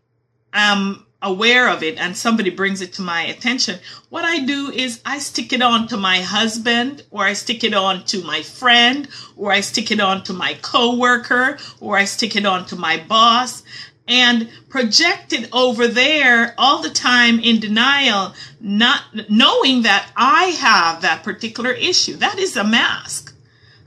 am 0.53 1.05
aware 1.23 1.69
of 1.69 1.81
it 1.81 1.97
and 1.97 2.15
somebody 2.15 2.49
brings 2.49 2.81
it 2.81 2.93
to 2.93 3.01
my 3.01 3.23
attention, 3.23 3.79
what 4.09 4.25
I 4.25 4.39
do 4.45 4.69
is 4.69 5.01
I 5.05 5.17
stick 5.19 5.53
it 5.53 5.61
on 5.63 5.87
to 5.87 5.97
my 5.97 6.19
husband 6.19 7.03
or 7.09 7.23
I 7.23 7.33
stick 7.33 7.63
it 7.63 7.73
on 7.73 8.03
to 8.05 8.21
my 8.23 8.43
friend 8.43 9.07
or 9.35 9.51
I 9.51 9.61
stick 9.61 9.89
it 9.89 9.99
on 9.99 10.23
to 10.25 10.33
my 10.33 10.53
coworker 10.61 11.57
or 11.79 11.97
I 11.97 12.05
stick 12.05 12.35
it 12.35 12.45
on 12.45 12.65
to 12.67 12.75
my 12.75 13.03
boss 13.07 13.63
and 14.07 14.49
project 14.69 15.31
it 15.33 15.49
over 15.53 15.87
there 15.87 16.53
all 16.57 16.81
the 16.81 16.89
time 16.89 17.39
in 17.39 17.59
denial, 17.59 18.33
not 18.59 19.01
knowing 19.29 19.83
that 19.83 20.11
I 20.15 20.45
have 20.45 21.01
that 21.01 21.23
particular 21.23 21.71
issue. 21.71 22.15
That 22.17 22.37
is 22.37 22.57
a 22.57 22.63
mask. 22.63 23.33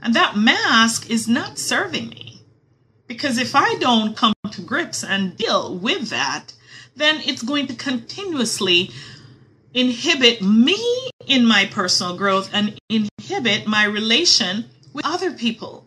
And 0.01 0.13
that 0.13 0.35
mask 0.35 1.09
is 1.09 1.27
not 1.27 1.59
serving 1.59 2.09
me. 2.09 2.41
Because 3.07 3.37
if 3.37 3.55
I 3.55 3.75
don't 3.75 4.17
come 4.17 4.33
to 4.51 4.61
grips 4.61 5.03
and 5.03 5.37
deal 5.37 5.77
with 5.77 6.09
that, 6.09 6.53
then 6.95 7.21
it's 7.25 7.43
going 7.43 7.67
to 7.67 7.75
continuously 7.75 8.91
inhibit 9.73 10.41
me 10.41 10.77
in 11.25 11.45
my 11.45 11.65
personal 11.65 12.17
growth 12.17 12.49
and 12.53 12.79
inhibit 12.89 13.67
my 13.67 13.85
relation 13.85 14.65
with 14.93 15.05
other 15.05 15.31
people. 15.31 15.86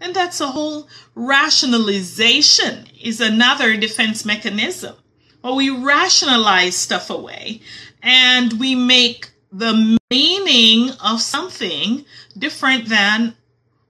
And 0.00 0.14
that's 0.14 0.40
a 0.40 0.48
whole 0.48 0.88
rationalization 1.14 2.86
is 3.00 3.20
another 3.20 3.76
defense 3.76 4.24
mechanism. 4.24 4.96
Or 5.42 5.56
we 5.56 5.70
rationalize 5.70 6.76
stuff 6.76 7.10
away 7.10 7.60
and 8.02 8.54
we 8.54 8.74
make 8.74 9.30
the 9.52 9.98
meaning 10.10 10.90
of 11.04 11.20
something 11.20 12.04
different 12.38 12.88
than 12.88 13.36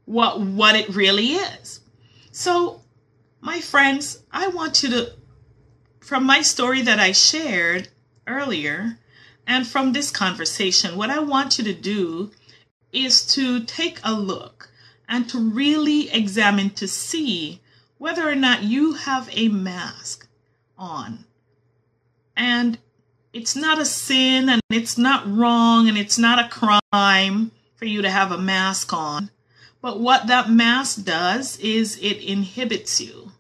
what 0.05 0.41
what 0.41 0.75
it 0.75 0.89
really 0.89 1.35
is. 1.35 1.81
So, 2.33 2.83
my 3.41 3.61
friends, 3.61 4.23
I 4.33 4.49
want 4.49 4.83
you 4.83 4.91
to 4.91 5.13
from 6.01 6.25
my 6.25 6.43
story 6.43 6.83
that 6.83 6.99
I 6.99 7.13
shared 7.13 7.89
earlier 8.27 8.99
and 9.47 9.67
from 9.67 9.93
this 9.93 10.11
conversation, 10.11 10.97
what 10.97 11.11
I 11.11 11.19
want 11.19 11.59
you 11.59 11.65
to 11.65 11.75
do 11.75 12.31
is 12.93 13.27
to 13.35 13.65
take 13.65 14.01
a 14.03 14.13
look 14.13 14.70
and 15.11 15.29
to 15.29 15.39
really 15.39 16.09
examine 16.11 16.71
to 16.71 16.87
see 16.87 17.61
whether 17.99 18.27
or 18.27 18.37
not 18.37 18.63
you 18.63 18.95
have 18.95 19.29
a 19.33 19.49
mask 19.49 20.29
on. 20.79 21.27
And 22.37 22.79
it's 23.33 23.57
not 23.57 23.81
a 23.81 23.85
sin 23.85 24.49
and 24.49 24.63
it's 24.71 24.97
not 24.97 25.31
wrong 25.31 25.89
and 25.89 25.99
it's 25.99 26.17
not 26.17 26.39
a 26.39 26.49
crime 26.49 27.51
for 27.75 27.85
you 27.85 28.01
to 28.03 28.11
have 28.11 28.31
a 28.31 28.39
mask 28.39 28.93
on. 28.93 29.31
But 29.83 29.99
what 29.99 30.29
that 30.29 30.49
mask 30.49 31.05
does 31.05 31.59
is 31.59 31.99
it 31.99 32.23
inhibits 32.23 33.01
you. 33.01 33.33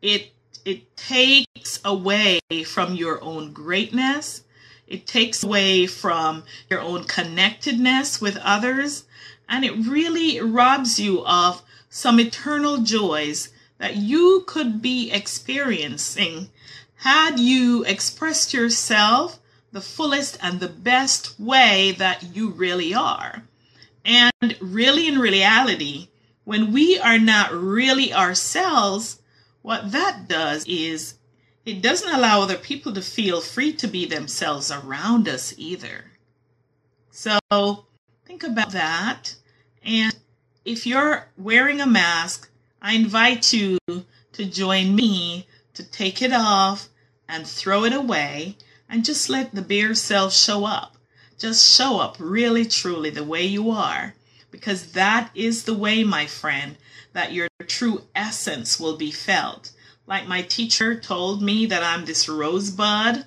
It 0.00 0.32
it 0.64 0.96
takes 0.96 1.80
away 1.84 2.40
from 2.64 2.94
your 2.94 3.22
own 3.22 3.52
greatness. 3.52 4.42
It 4.86 5.06
takes 5.06 5.42
away 5.42 5.86
from 5.86 6.44
your 6.70 6.80
own 6.80 7.04
connectedness 7.04 8.20
with 8.20 8.36
others. 8.38 9.04
And 9.48 9.64
it 9.64 9.86
really 9.86 10.40
robs 10.40 10.98
you 10.98 11.24
of 11.24 11.62
some 11.88 12.18
eternal 12.18 12.78
joys 12.78 13.50
that 13.78 13.96
you 13.96 14.44
could 14.46 14.80
be 14.80 15.10
experiencing 15.10 16.50
had 16.96 17.38
you 17.38 17.84
expressed 17.84 18.54
yourself 18.54 19.38
the 19.72 19.80
fullest 19.80 20.38
and 20.40 20.60
the 20.60 20.68
best 20.68 21.38
way 21.38 21.92
that 21.98 22.22
you 22.34 22.50
really 22.50 22.94
are. 22.94 23.42
And 24.04 24.56
really, 24.60 25.08
in 25.08 25.18
reality, 25.18 26.08
when 26.44 26.72
we 26.72 26.98
are 26.98 27.18
not 27.18 27.52
really 27.52 28.12
ourselves, 28.12 29.20
what 29.62 29.92
that 29.92 30.28
does 30.28 30.64
is 30.66 31.14
it 31.64 31.82
doesn't 31.82 32.14
allow 32.14 32.42
other 32.42 32.56
people 32.56 32.92
to 32.94 33.02
feel 33.02 33.40
free 33.40 33.72
to 33.74 33.88
be 33.88 34.06
themselves 34.06 34.70
around 34.70 35.28
us 35.28 35.54
either. 35.56 36.04
So 37.10 37.86
think 38.24 38.42
about 38.42 38.72
that. 38.72 39.34
And 39.84 40.14
if 40.64 40.86
you're 40.86 41.28
wearing 41.36 41.80
a 41.80 41.86
mask, 41.86 42.50
I 42.80 42.94
invite 42.94 43.52
you 43.52 43.78
to 43.88 44.44
join 44.44 44.94
me 44.94 45.46
to 45.74 45.82
take 45.82 46.22
it 46.22 46.32
off 46.32 46.88
and 47.28 47.46
throw 47.46 47.84
it 47.84 47.92
away 47.92 48.56
and 48.88 49.04
just 49.04 49.28
let 49.28 49.54
the 49.54 49.62
bare 49.62 49.94
self 49.94 50.34
show 50.34 50.64
up. 50.64 50.96
Just 51.38 51.76
show 51.76 51.98
up 51.98 52.16
really, 52.18 52.64
truly 52.64 53.10
the 53.10 53.24
way 53.24 53.44
you 53.44 53.70
are. 53.70 54.14
Because 54.50 54.92
that 54.92 55.30
is 55.34 55.64
the 55.64 55.74
way, 55.74 56.04
my 56.04 56.26
friend, 56.26 56.76
that 57.12 57.32
your 57.32 57.48
true 57.66 58.02
essence 58.14 58.78
will 58.78 58.96
be 58.96 59.10
felt. 59.10 59.72
Like 60.06 60.28
my 60.28 60.42
teacher 60.42 60.98
told 60.98 61.42
me 61.42 61.66
that 61.66 61.82
I'm 61.82 62.04
this 62.04 62.28
rosebud. 62.28 63.26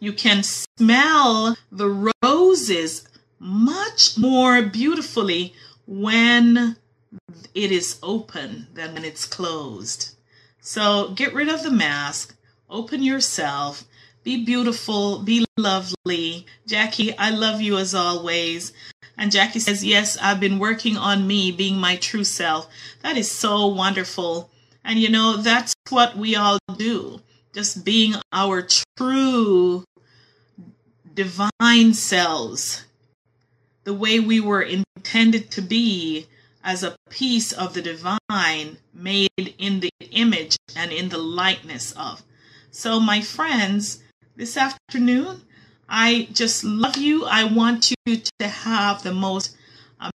You 0.00 0.12
can 0.12 0.42
smell 0.42 1.56
the 1.70 2.12
roses 2.22 3.06
much 3.42 4.16
more 4.16 4.62
beautifully 4.62 5.52
when 5.86 6.76
it 7.54 7.72
is 7.72 7.98
open 8.02 8.68
than 8.72 8.94
when 8.94 9.04
it's 9.04 9.26
closed. 9.26 10.14
So 10.60 11.10
get 11.10 11.34
rid 11.34 11.48
of 11.48 11.64
the 11.64 11.70
mask, 11.70 12.36
open 12.70 13.02
yourself, 13.02 13.84
be 14.22 14.44
beautiful, 14.44 15.18
be 15.18 15.44
lovely. 15.58 16.46
Jackie, 16.68 17.18
I 17.18 17.30
love 17.30 17.60
you 17.60 17.76
as 17.78 17.94
always. 17.96 18.72
And 19.18 19.32
Jackie 19.32 19.58
says, 19.58 19.84
Yes, 19.84 20.16
I've 20.22 20.38
been 20.38 20.60
working 20.60 20.96
on 20.96 21.26
me 21.26 21.50
being 21.50 21.78
my 21.78 21.96
true 21.96 22.24
self. 22.24 22.68
That 23.02 23.16
is 23.16 23.30
so 23.30 23.66
wonderful. 23.66 24.50
And 24.84 25.00
you 25.00 25.10
know, 25.10 25.36
that's 25.36 25.74
what 25.90 26.16
we 26.16 26.36
all 26.36 26.58
do. 26.76 27.20
Just 27.52 27.84
being 27.84 28.14
our 28.32 28.66
true 28.96 29.84
divine 31.12 31.92
selves, 31.92 32.84
the 33.84 33.94
way 33.94 34.20
we 34.20 34.40
were 34.40 34.62
intended 34.62 35.50
to 35.50 35.62
be 35.62 36.26
as 36.64 36.82
a 36.82 36.96
piece 37.10 37.52
of 37.52 37.74
the 37.74 37.82
divine 37.82 38.78
made 38.94 39.54
in 39.58 39.80
the 39.80 39.90
image 40.10 40.56
and 40.76 40.92
in 40.92 41.08
the 41.08 41.18
likeness 41.18 41.92
of. 41.92 42.22
So, 42.70 43.00
my 43.00 43.20
friends, 43.20 44.02
this 44.36 44.56
afternoon, 44.56 45.42
I 45.88 46.28
just 46.32 46.64
love 46.64 46.96
you. 46.96 47.24
I 47.24 47.44
want 47.44 47.92
you 48.06 48.22
to 48.38 48.48
have 48.48 49.02
the 49.02 49.12
most 49.12 49.56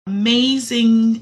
amazing, 0.08 1.22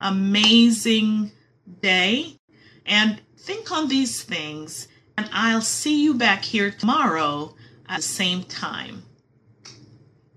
amazing 0.00 1.32
day. 1.80 2.36
and 2.84 3.20
think 3.36 3.70
on 3.70 3.88
these 3.88 4.22
things. 4.22 4.88
And 5.16 5.28
I'll 5.32 5.62
see 5.62 6.02
you 6.02 6.14
back 6.14 6.42
here 6.44 6.70
tomorrow 6.70 7.54
at 7.88 7.98
the 7.98 8.02
same 8.02 8.44
time. 8.44 9.04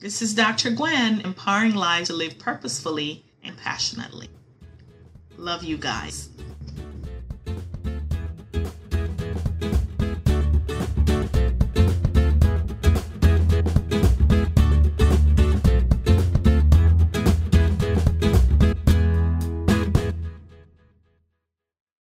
This 0.05 0.21
is 0.21 0.35
Dr. 0.35 0.69
Gwen, 0.69 1.21
empowering 1.21 1.73
lives 1.73 2.09
to 2.09 2.13
live 2.13 2.37
purposefully 2.37 3.25
and 3.41 3.57
passionately. 3.57 4.29
Love 5.35 5.63
you 5.63 5.77
guys. 5.77 6.29